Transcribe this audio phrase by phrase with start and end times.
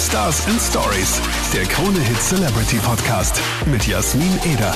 [0.00, 1.20] Stars and Stories,
[1.52, 4.74] der Krone Hit Celebrity Podcast mit Jasmin Eder.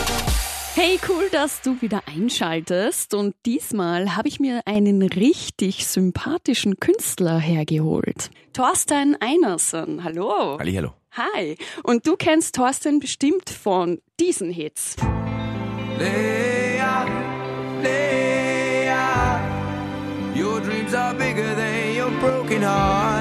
[0.75, 3.15] Hey, cool, dass du wieder einschaltest.
[3.15, 8.31] Und diesmal habe ich mir einen richtig sympathischen Künstler hergeholt.
[8.53, 10.05] Thorstein Einersen.
[10.05, 10.59] Hallo.
[10.59, 10.93] Halli, hallo.
[11.13, 11.57] Hi.
[11.83, 14.97] Und du kennst Thorstein bestimmt von diesen Hits.
[15.99, 17.07] Leia,
[17.83, 19.41] Leia,
[20.37, 23.14] your dreams are bigger than your broken heart.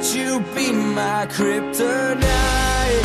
[0.00, 3.04] Let you be my kryptonite.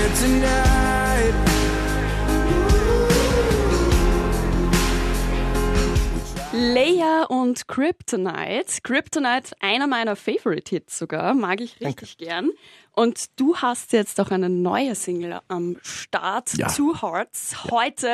[0.00, 1.34] Kryptonite.
[6.52, 8.80] Leia und Kryptonite.
[8.82, 12.50] Kryptonite, einer meiner Favorite Hits sogar, mag ich richtig gern.
[12.92, 16.68] Und du hast jetzt auch eine neue Single am Start, Ja.
[16.68, 18.08] Two Hearts, heute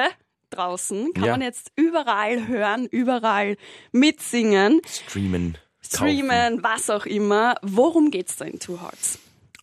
[0.51, 1.13] draußen.
[1.15, 1.31] Kann Ja.
[1.33, 3.57] man jetzt überall hören, überall
[3.93, 5.57] mitsingen, Streamen.
[5.83, 7.55] streamen, was auch immer.
[7.63, 9.19] Worum geht's da in Two Hearts?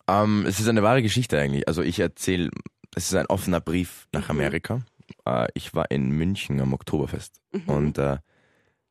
[0.06, 1.66] Ähm, es ist eine wahre Geschichte eigentlich.
[1.68, 2.50] Also ich erzähle,
[2.94, 4.20] es ist ein offener Brief Mhm.
[4.20, 4.80] nach Amerika.
[5.26, 7.62] Äh, ich war in München am Oktoberfest Mhm.
[7.66, 8.18] und äh,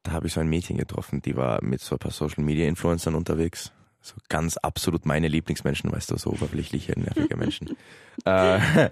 [0.04, 2.68] da habe ich so ein Mädchen getroffen, die war mit so ein paar Social Media
[2.68, 3.72] Influencern unterwegs.
[4.02, 7.78] So ganz absolut meine Lieblingsmenschen, weißt du, so oberflächliche, nervige Menschen.
[8.26, 8.90] äh,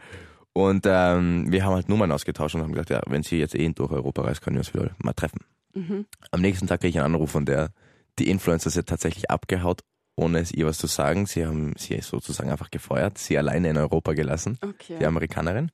[0.53, 3.69] und ähm, wir haben halt Nummern ausgetauscht und haben gesagt, ja, wenn sie jetzt eh
[3.69, 5.39] durch Europa reist, können wir uns wieder mal treffen.
[5.73, 6.05] Mhm.
[6.31, 7.71] Am nächsten Tag kriege ich einen Anruf von der,
[8.19, 9.81] die Influencer sind tatsächlich abgehaut,
[10.17, 11.25] ohne es ihr was zu sagen.
[11.25, 14.97] Sie haben sie sozusagen einfach gefeuert, sie alleine in Europa gelassen, Okay.
[14.99, 15.71] die Amerikanerin.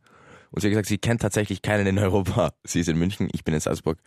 [0.52, 2.54] Und sie hat gesagt, sie kennt tatsächlich keinen in Europa.
[2.64, 3.98] Sie ist in München, ich bin in Salzburg.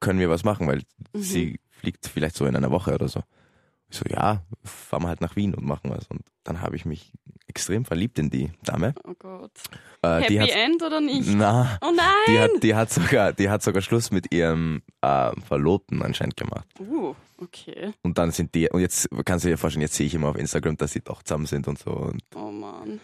[0.00, 0.66] Können wir was machen?
[0.68, 0.82] Weil
[1.14, 1.22] Mhm.
[1.22, 3.22] sie fliegt vielleicht so in einer Woche oder so.
[3.90, 6.06] Ich so, ja, fahren wir halt nach Wien und machen was.
[6.08, 7.12] Und dann habe ich mich
[7.46, 8.94] extrem verliebt in die Dame.
[9.04, 9.52] Oh Gott.
[10.02, 11.28] Äh, Happy die hat, End oder nicht?
[11.34, 12.06] Na, Oh nein!
[12.28, 16.66] die hat, die hat sogar, die hat sogar Schluss mit ihrem äh, Verlobten anscheinend gemacht.
[16.80, 17.92] uh, okay.
[18.02, 20.36] Und dann sind die, und jetzt kannst du dir vorstellen, jetzt sehe ich immer auf
[20.36, 21.90] Instagram, dass sie doch zusammen sind und so.
[21.90, 23.00] Und Oh Mann.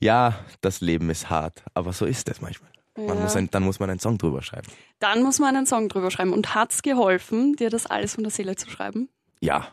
[0.00, 2.70] ja, das Leben ist hart, aber so ist es manchmal.
[2.96, 3.14] Man Ja.
[3.22, 4.66] muss ein, dann muss man einen Song drüber schreiben.
[4.98, 6.32] Dann muss man einen Song drüber schreiben.
[6.32, 9.08] Und hat's geholfen, dir das alles von der Seele zu schreiben?
[9.40, 9.68] Ja,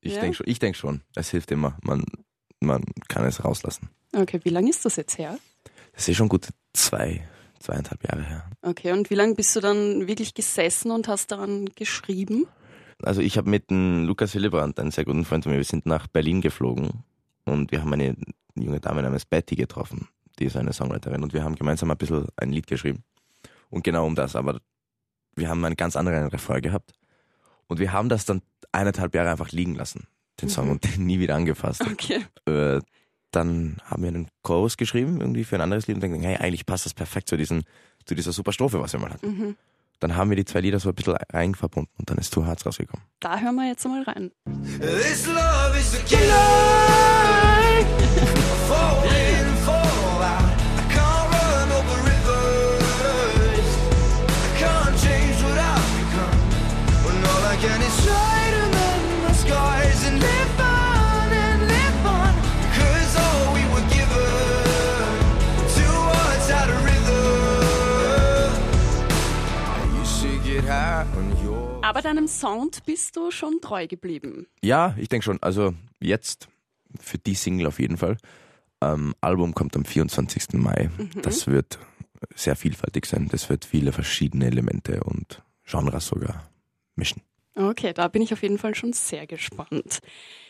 [0.00, 0.20] ich Ja?
[0.20, 1.02] denke schon, ich denk schon.
[1.14, 1.76] Es hilft immer.
[1.82, 2.04] Man,
[2.60, 3.88] man kann es rauslassen.
[4.14, 5.38] Okay, wie lange ist das jetzt her?
[5.94, 7.26] Das ist schon gut zwei,
[7.58, 8.50] zweieinhalb Jahre her.
[8.62, 12.46] Okay, und wie lange bist du dann wirklich gesessen und hast daran geschrieben?
[13.02, 15.86] Also ich habe mit dem Lukas Hillebrand, einen sehr guten Freund von mir, wir sind
[15.86, 17.04] nach Berlin geflogen
[17.44, 18.14] und wir haben eine
[18.54, 20.08] junge Dame namens Betty getroffen,
[20.38, 23.02] die ist eine Songwriterin und wir haben gemeinsam ein bisschen ein Lied geschrieben.
[23.70, 24.60] Und genau um das, aber
[25.34, 26.92] wir haben einen ganz anderen Refrain gehabt
[27.70, 28.42] und wir haben das dann
[28.72, 30.06] eineinhalb Jahre einfach liegen lassen,
[30.42, 30.70] den Song, Mhm.
[30.72, 31.80] und den nie wieder angefasst.
[31.80, 32.26] Okay.
[32.46, 32.80] Äh,
[33.32, 36.66] dann haben wir einen Chorus geschrieben, irgendwie für ein anderes Lied und denken, hey, eigentlich
[36.66, 37.62] passt das perfekt zu, diesen,
[38.04, 39.26] zu dieser super Strophe, was wir mal hatten.
[39.28, 39.56] Mhm.
[40.00, 42.44] Dann haben wir die zwei Lieder so ein bisschen rein verbunden und dann ist Two
[42.44, 43.04] Hearts rausgekommen.
[43.20, 44.30] Da hören wir jetzt mal rein.
[44.80, 46.40] This love is a killer.
[71.82, 74.46] Aber deinem Sound bist du schon treu geblieben.
[74.62, 75.42] Ja, ich denke schon.
[75.42, 76.48] Also jetzt
[77.00, 78.16] für die Single auf jeden Fall.
[78.80, 80.54] Ähm, Album kommt am 24.
[80.54, 80.90] Mai.
[81.22, 81.78] Das wird
[82.34, 83.28] sehr vielfältig sein.
[83.30, 86.50] Das wird viele verschiedene Elemente und Genres sogar
[86.96, 87.22] mischen.
[87.54, 90.00] Okay, da bin ich auf jeden Fall schon sehr gespannt.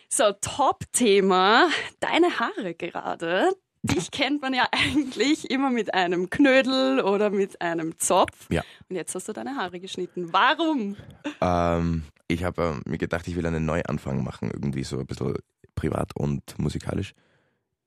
[0.09, 1.69] So, Top-Thema,
[2.01, 3.51] deine Haare gerade.
[3.83, 8.47] Dich kennt man ja eigentlich immer mit einem Knödel oder mit einem Zopf.
[8.51, 8.63] Ja.
[8.89, 10.33] Und jetzt hast du deine Haare geschnitten.
[10.33, 10.97] Warum?
[11.41, 15.35] Ähm, ich habe ähm, mir gedacht, ich will einen Neuanfang machen, irgendwie so ein bisschen
[15.75, 17.13] privat und musikalisch.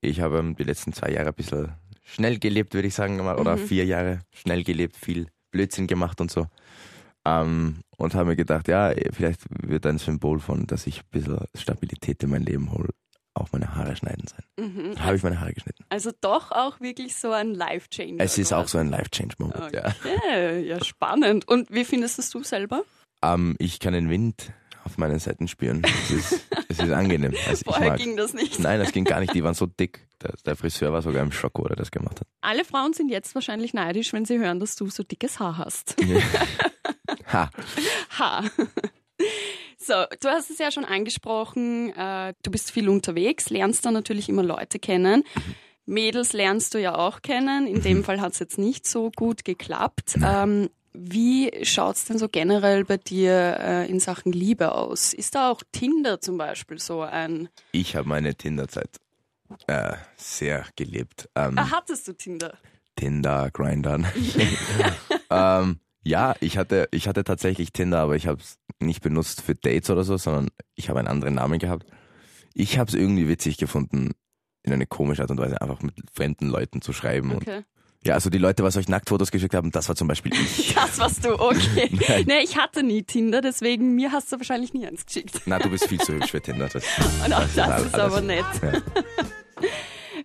[0.00, 1.72] Ich habe ähm, die letzten zwei Jahre ein bisschen
[2.02, 3.66] schnell gelebt, würde ich sagen, mal, oder Mhm.
[3.66, 6.46] vier Jahre schnell gelebt, viel Blödsinn gemacht und so.
[7.24, 11.38] Ähm, und habe mir gedacht, ja, vielleicht wird ein Symbol von, dass ich ein bisschen
[11.54, 12.90] Stabilität in mein Leben hole,
[13.44, 14.44] auch meine Haare schneiden sein.
[14.58, 14.94] Mhm.
[14.94, 15.84] Dann habe ich meine Haare geschnitten.
[15.88, 18.22] Also doch auch wirklich so ein Life-Changer.
[18.22, 19.86] Es ist auch so ein Life-Change-Moment, ja.
[19.86, 21.46] Okay, ja, spannend.
[21.46, 22.82] Und wie findest es du selber?
[23.22, 24.52] Ähm, ich kann den Wind
[24.84, 25.82] auf meinen Seiten spüren.
[25.84, 27.34] Es ist, es ist angenehm.
[27.48, 28.58] Also Vorher ging das nicht.
[28.58, 29.34] Nein, das ging gar nicht.
[29.34, 30.06] Die waren so dick.
[30.22, 32.26] Der, der Friseur war sogar im Schock, wo er das gemacht hat.
[32.40, 35.96] Alle Frauen sind jetzt wahrscheinlich neidisch, wenn sie hören, dass du so dickes Haar hast.
[37.32, 37.50] Ha.
[38.18, 38.44] Ha.
[39.86, 44.28] So, du hast es ja schon angesprochen, äh, du bist viel unterwegs, lernst dann natürlich
[44.28, 45.24] immer Leute kennen.
[45.84, 47.66] Mädels lernst du ja auch kennen.
[47.66, 50.16] In dem Fall hat es jetzt nicht so gut geklappt.
[50.24, 55.12] Ähm, Wie schaut's denn so generell bei dir äh, in Sachen Liebe aus?
[55.12, 57.48] Ist da auch Tinder zum Beispiel so ein...
[57.72, 58.88] Ich habe meine Tinderzeit
[59.66, 61.28] äh, sehr gelebt.
[61.34, 62.56] Ähm, Ah, hattest du Tinder?
[62.96, 64.06] Tinder, Grindern.
[65.30, 69.54] ähm, ja, ich hatte, ich hatte tatsächlich Tinder, aber ich habe es nicht benutzt für
[69.54, 71.86] Dates oder so, sondern ich habe einen anderen Namen gehabt.
[72.54, 74.12] Ich habe es irgendwie witzig gefunden,
[74.62, 77.30] in eine komische Art und Weise einfach mit fremden Leuten zu schreiben.
[77.32, 77.62] Und Okay.
[78.04, 80.74] ja, also die Leute, was euch Nacktfotos geschickt haben, das war zum Beispiel ich.
[80.74, 81.90] Das warst du, okay.
[82.08, 82.24] Nein.
[82.26, 85.40] nee, ich hatte nie Tinder, deswegen mir hast du wahrscheinlich nie eins geschickt.
[85.46, 86.68] Na, du bist viel zu hübsch für Tinder.
[86.68, 86.84] Das,
[87.26, 88.44] Und auch das, alles- ist aber nett.
[88.62, 88.72] Ja.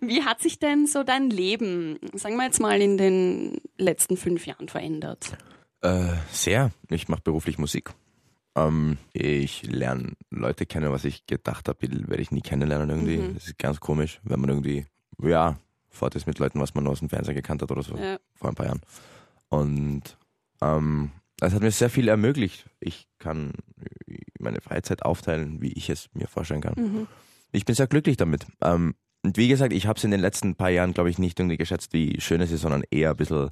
[0.02, 4.46] Wie hat sich denn so dein Leben, sagen wir jetzt mal, in den letzten fünf
[4.46, 5.36] Jahren verändert?
[5.82, 6.72] Äh, sehr.
[6.90, 7.92] Ich mache beruflich Musik.
[8.56, 13.18] Ähm, ich lerne Leute kennen, was ich gedacht habe, werde ich nie kennenlernen irgendwie.
[13.18, 13.34] Mhm.
[13.36, 14.86] Das ist ganz komisch, wenn man irgendwie,
[15.22, 15.58] ja,
[15.90, 18.18] fort ist mit Leuten, was man nur aus dem Fernseher gekannt hat oder so, Ja.
[18.36, 18.82] vor ein paar Jahren.
[19.50, 20.18] Und
[20.62, 22.66] ähm, das hat mir sehr viel ermöglicht.
[22.80, 23.54] Ich kann
[24.40, 26.74] meine Freizeit aufteilen, wie ich es mir vorstellen kann.
[26.78, 27.08] Mhm.
[27.52, 28.46] Ich bin sehr glücklich damit.
[28.62, 31.40] Ähm, und wie gesagt, ich habe es in den letzten paar Jahren, glaube ich, nicht
[31.40, 33.50] irgendwie geschätzt, wie schön es ist, sondern eher ein bisschen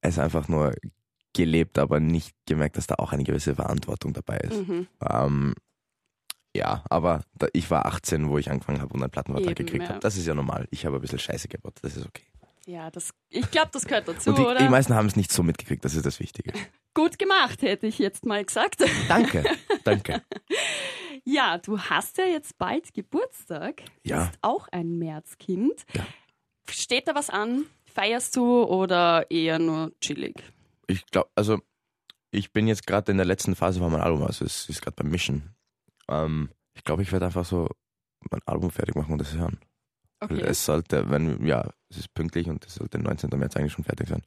[0.00, 0.74] es einfach nur
[1.32, 4.68] gelebt, aber nicht gemerkt, dass da auch eine gewisse Verantwortung dabei ist.
[4.68, 4.86] Mhm.
[5.08, 5.54] Ähm,
[6.54, 9.84] ja, aber da, ich war 18, wo ich angefangen habe und einen Plattenvertrag Eben, gekriegt
[9.84, 9.90] ja.
[9.90, 10.00] habe.
[10.00, 10.68] Das ist ja normal.
[10.70, 11.74] Ich habe ein bisschen Scheiße gebaut.
[11.80, 12.24] Das ist okay.
[12.66, 14.58] Ja, das, ich glaube, das gehört dazu, und die, oder?
[14.58, 15.84] die meisten haben es nicht so mitgekriegt.
[15.84, 16.52] Das ist das Wichtige.
[16.94, 18.84] Gut gemacht, hätte ich jetzt mal gesagt.
[19.08, 19.44] Danke,
[19.82, 20.22] danke.
[21.24, 23.82] Ja, du hast ja jetzt bald Geburtstag.
[24.04, 24.26] Ja.
[24.26, 25.84] Bist auch ein Märzkind.
[25.94, 26.06] Ja.
[26.68, 27.64] Steht da was an?
[27.86, 30.42] Feierst du oder eher nur chillig?
[30.86, 31.60] Ich glaube, also
[32.30, 34.96] ich bin jetzt gerade in der letzten Phase von meinem Album, also es ist gerade
[34.96, 35.54] beim Mischen.
[36.08, 37.68] Ähm, ich glaube, ich werde einfach so
[38.30, 39.58] mein Album fertig machen und das hören.
[40.20, 40.40] Okay.
[40.40, 43.30] Es sollte, wenn, ja, es ist pünktlich und es sollte 19.
[43.38, 44.22] März eigentlich schon fertig sein.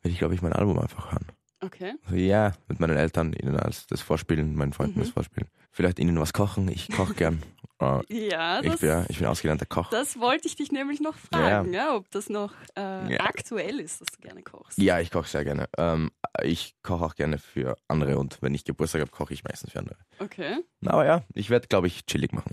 [0.00, 1.26] Werde ich, glaube ich, mein Album einfach hören.
[1.60, 1.94] Okay.
[2.04, 5.04] Also, ja, mit meinen Eltern, ihnen als das Vorspielen, meinen Freunden Mhm.
[5.04, 5.48] das Vorspielen.
[5.70, 6.68] Vielleicht ihnen was kochen.
[6.68, 7.42] Ich koche gern.
[7.80, 9.88] Äh, Ja, ich, das, bin, ja- ich bin ausgelernter Koch.
[9.90, 13.20] das wollte ich dich nämlich noch fragen, ja, ob das noch äh, Ja.
[13.20, 14.78] aktuell ist, dass du gerne kochst.
[14.78, 15.68] Ja, ich koche sehr gerne.
[15.78, 16.10] Ähm,
[16.42, 19.78] ich koche auch gerne für andere und wenn ich Geburtstag habe, koche ich meistens für
[19.78, 19.96] andere.
[20.18, 22.52] Okay, Na, aber ja, ich werde, glaube ich, chillig machen.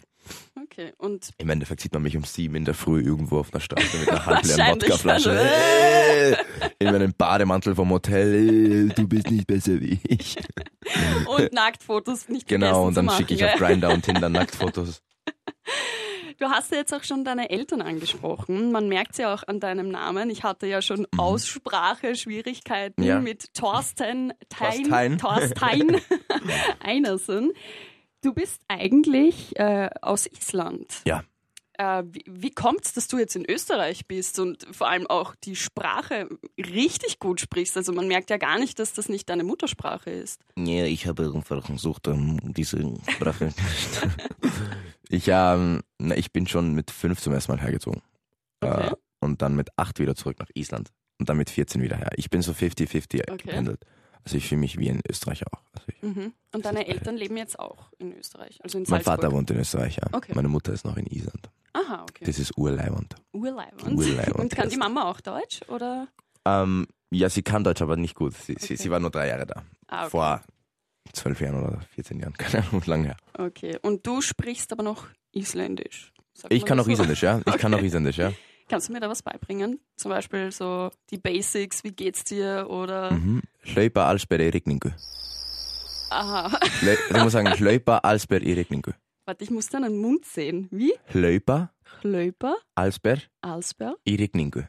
[0.62, 0.94] Okay.
[0.98, 3.98] Und Im Endeffekt sieht man mich um sieben in der Früh irgendwo auf der Straße
[3.98, 5.32] mit einer halbleeren Wodkaflasche.
[5.40, 6.36] Äh,
[6.80, 8.90] in meinem Bademantel vom Hotel.
[8.90, 10.38] Du bist nicht besser wie ich.
[11.28, 15.02] und Nacktfotos nicht Genau, und dann schicke ich auf Grinder und Tinder Nacktfotos.
[16.38, 18.74] Du hast ja jetzt auch schon deine Eltern angesprochen.
[18.74, 20.30] Man merkt ja auch an deinem Namen.
[20.30, 23.08] Ich hatte ja schon Aussprache-Schwierigkeiten Mhm.
[23.08, 23.20] Ja.
[23.22, 25.18] mit Thorsten Tein, Thorstein.
[25.18, 26.02] Thorstein
[26.84, 27.54] Einersen.
[28.26, 31.04] Du bist eigentlich äh, aus Island.
[31.06, 31.24] Ja.
[31.74, 35.36] Äh, wie wie kommt es, dass du jetzt in Österreich bist und vor allem auch
[35.36, 36.28] die Sprache
[36.58, 37.78] richtig gut sprichst?
[37.78, 40.42] Also man merkt ja gar nicht, dass das nicht deine Muttersprache ist.
[40.58, 43.54] Ja, ich habe einfach versucht, um diese Sprache.
[45.10, 45.84] ich, ähm,
[46.16, 48.02] ich bin schon mit fünf zum ersten Mal hergezogen.
[48.62, 48.88] Okay.
[48.88, 50.90] Äh, und dann mit acht wieder zurück nach Island.
[51.20, 52.10] Und dann mit 14 wieder her.
[52.16, 53.38] Ich bin so 50-50 Okay.
[53.38, 53.86] gependelt.
[54.26, 55.62] Also ich fühle mich wie ein Österreicher auch.
[55.74, 56.34] Also Mhm.
[56.54, 59.16] Und deine Eltern leben jetzt auch in Österreich, also in mein Salzburg.
[59.22, 60.08] Vater wohnt in Österreich, ja.
[60.12, 60.34] Okay.
[60.36, 61.50] Meine Mutter ist noch in Island.
[61.74, 62.26] Aha, okay.
[62.26, 63.16] Das ist urleibend.
[63.34, 63.84] Urleibend.
[63.92, 64.78] Urleibend, Und kann die.
[64.78, 65.62] Mama auch Deutsch?
[65.68, 66.08] Oder?
[66.46, 68.34] Ähm, ja, sie kann Deutsch, aber nicht gut.
[68.34, 68.76] Sie, sie, Okay.
[68.76, 69.64] sie war nur drei Jahre da.
[69.88, 70.10] Ah, okay.
[70.12, 70.42] Vor
[71.14, 72.34] zwölf Jahren oder 14 Jahren.
[72.38, 73.18] Keine Ahnung, lang her.
[73.38, 73.78] Okay.
[73.82, 76.14] Und du sprichst aber noch Isländisch.
[76.50, 76.92] Ich kann auch so?
[76.92, 77.40] Isländisch, ja.
[77.46, 77.88] Ich kann auch Okay.
[77.88, 78.32] Isländisch, ja.
[78.68, 79.80] Kannst du mir da was beibringen?
[79.96, 82.68] Zum Beispiel so die Basics, wie geht's dir?
[82.70, 83.12] Oder.
[83.12, 83.42] Mhm.
[83.64, 84.90] Hlaupa allsber í rigningu.
[86.10, 86.52] Aha.
[86.82, 88.92] Le- Ich muss sagen, hlaupa allsber í rigningu.
[89.26, 90.68] Warte, ich muss deinen Mund sehen.
[90.72, 90.94] Wie?
[92.76, 94.64] Alsper, í rigningu.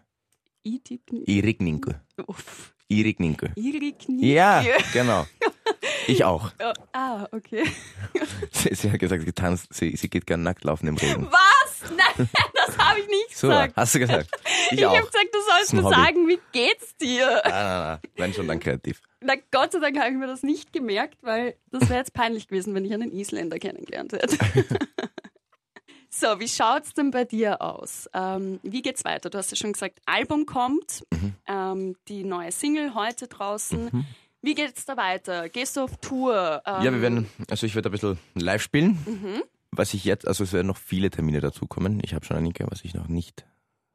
[0.64, 1.24] Idikni.
[1.28, 1.92] Í rigningu.
[2.26, 2.72] Uff.
[2.88, 3.48] Í rigningu.
[3.56, 4.32] Irikni.
[4.32, 4.62] Ja,
[4.92, 5.26] genau.
[6.06, 6.50] Ich auch.
[6.62, 7.64] Oh, ah, okay.
[8.52, 11.26] Sie, sie hat gesagt, getanzt, sie, sie geht gern nackt laufen im Regen.
[11.30, 11.55] Was?
[11.90, 12.28] Nein,
[12.66, 13.74] das habe ich nicht So, gesagt.
[13.76, 14.30] hast du gesagt?
[14.70, 17.40] Ich, Ich habe gesagt, du sollst mir sagen, wie geht's dir?
[17.44, 17.98] Nein, nein, nein.
[18.16, 19.00] Wenn schon, dann kreativ.
[19.20, 22.48] Na Gott sei Dank habe ich mir das nicht gemerkt, weil das wäre jetzt peinlich
[22.48, 24.36] gewesen, wenn ich einen Isländer kennengelernt hätte.
[26.10, 28.08] so, wie schaut's denn bei dir aus?
[28.14, 29.30] Ähm, wie geht's weiter?
[29.30, 31.34] Du hast ja schon gesagt, Album kommt, Mhm.
[31.46, 34.06] ähm, die neue Single heute draußen.
[34.42, 35.48] Wie geht's da weiter?
[35.48, 36.62] Gehst du auf Tour?
[36.66, 38.98] Ähm, Ja, wir werden, also ich werde ein bisschen live spielen.
[39.06, 39.42] Mhm.
[39.76, 42.00] Was ich jetzt, also es werden noch viele Termine dazukommen.
[42.04, 43.46] Ich habe schon einige, was ich noch nicht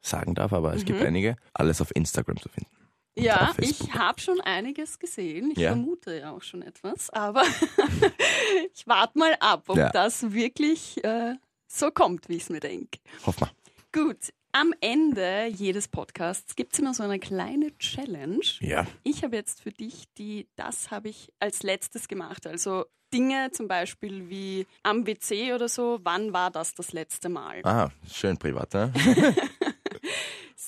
[0.01, 1.05] sagen darf, aber es gibt Mhm.
[1.07, 1.35] einige.
[1.53, 2.69] Alles auf Instagram zu finden.
[3.15, 5.51] Ja, ich habe schon einiges gesehen.
[5.51, 5.69] Ich Ja.
[5.71, 7.43] vermute ja auch schon etwas, aber
[8.73, 9.89] ich warte mal ab, ob Ja.
[9.89, 11.35] das wirklich äh,
[11.67, 13.00] so kommt, wie ich es mir denke.
[13.25, 13.50] Hoff mal.
[13.91, 18.46] Gut, Am Ende jedes Podcasts gibt es immer so eine kleine Challenge.
[18.60, 18.86] Ja.
[19.03, 22.46] Ich habe jetzt für dich die, das habe ich als letztes gemacht.
[22.48, 27.62] Also Dinge zum Beispiel wie am WC oder so, wann war das das letzte Mal?
[27.63, 28.93] Ah, schön privat, ne?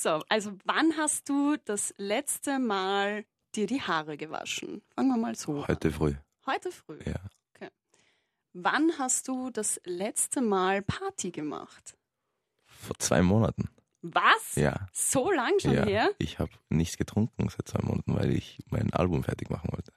[0.04, 3.26] So, also wann hast du das letzte Mal
[3.56, 4.82] dir die Haare gewaschen?
[4.96, 5.68] Fangen wir mal so an.
[5.70, 6.16] Heute früh.
[6.46, 7.00] Heute früh.
[7.06, 7.70] Ja.
[8.52, 11.96] Wann hast du das letzte Mal Party gemacht?
[12.66, 13.70] Vor zwei Monaten.
[14.04, 14.56] Was?
[14.56, 14.88] Ja.
[14.92, 15.86] So lang schon ja.
[15.86, 16.10] her?
[16.20, 19.92] Ich habe nichts getrunken seit zwei Monaten, weil ich mein Album fertig machen wollte.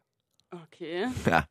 [0.50, 1.08] Okay.
[1.26, 1.44] Ja.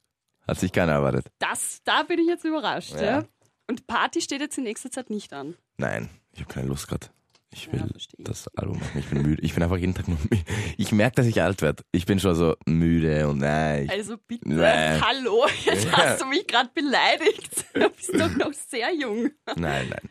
[0.47, 1.25] Hat sich keiner erwartet.
[1.39, 3.03] Das, da bin ich jetzt überrascht, ja.
[3.03, 3.25] Ja.
[3.67, 5.55] Und Party steht jetzt in nächster Zeit nicht an.
[5.77, 7.07] Nein, ich habe keine Lust gerade.
[7.51, 7.87] Ich will Ja,
[8.19, 8.99] das Album machen.
[8.99, 9.41] Ich bin müde.
[9.41, 10.43] Ich bin einfach jeden Tag nur müde.
[10.77, 11.83] Ich merke, dass ich alt werde.
[11.91, 13.89] Ich bin schon so müde und nein.
[13.89, 14.99] Also bitte, Nee.
[15.01, 17.65] hallo, jetzt hast du mich gerade beleidigt.
[17.73, 19.31] Du bist doch noch sehr jung.
[19.57, 20.09] nein, nein.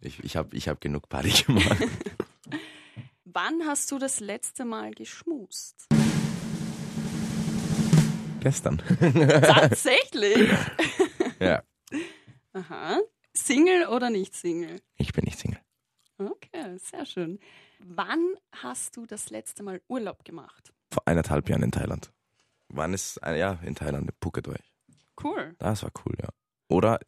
[0.00, 1.76] Ich, ich habe ich hab genug Party gemacht.
[3.24, 5.86] Wann hast du das letzte Mal geschmust?
[8.40, 8.78] Gestern.
[8.78, 10.48] Tatsächlich?
[11.40, 11.62] ja.
[12.52, 13.00] Aha.
[13.34, 14.80] Single oder nicht Single?
[14.96, 15.60] Ich bin nicht Single.
[16.18, 17.38] Okay, sehr schön.
[17.80, 20.72] Wann hast du das letzte Mal Urlaub gemacht?
[20.92, 22.12] Vor eineinhalb Jahren in Thailand.
[22.68, 24.72] Wann ist, äh, ja, in Thailand, Phuket war ich.
[25.22, 25.54] Cool.
[25.58, 26.28] Das war cool, ja.
[26.68, 27.00] Oder,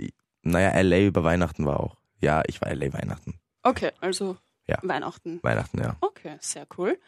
[0.42, 1.99] naja, LA über Weihnachten war auch.
[2.20, 3.38] Ja, ich war LA Weihnachten.
[3.62, 4.36] Okay, also
[4.66, 4.78] Ja.
[4.82, 5.40] Weihnachten.
[5.42, 5.96] Weihnachten, ja.
[6.00, 6.98] Okay, sehr cool.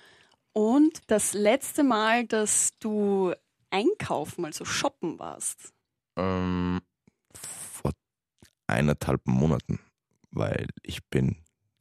[0.53, 3.33] Und das letzte Mal, dass du
[3.71, 5.73] einkaufen, also shoppen warst?
[6.17, 6.81] Ähm,
[7.35, 7.93] vor
[8.67, 9.81] eineinhalb Monaten,
[10.31, 11.37] weil ich bin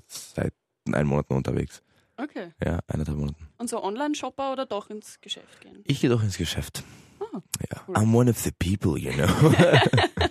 [0.07, 0.53] seit
[0.91, 1.81] einem Monat nur unterwegs.
[2.17, 2.51] Okay.
[2.63, 3.47] Ja, eineinhalb Monaten.
[3.57, 5.83] Und so Online-Shopper oder doch ins Geschäft gehen?
[5.85, 6.83] Ich gehe doch ins Geschäft.
[7.19, 7.83] Ah, ja.
[7.87, 7.95] cool.
[7.95, 9.27] I'm one of the people, you know.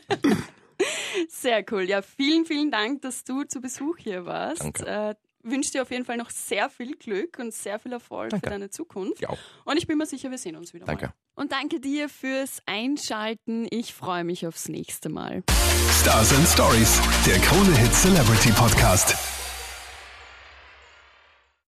[1.40, 1.82] Sehr cool.
[1.88, 4.62] Ja, vielen, vielen Dank, dass du zu Besuch hier warst.
[4.62, 4.86] Danke.
[4.86, 8.46] Äh, wünsche dir auf jeden Fall noch sehr viel Glück und sehr viel Erfolg Danke.
[8.46, 9.22] für deine Zukunft.
[9.22, 9.30] ja.
[9.64, 11.06] Und ich bin mir sicher, wir sehen uns wieder Danke.
[11.06, 11.14] mal.
[11.34, 13.66] Und danke dir fürs Einschalten.
[13.70, 15.42] Ich freue mich aufs nächste Mal.
[16.00, 19.16] Stars and Stories, der Krone Hit Celebrity Podcast.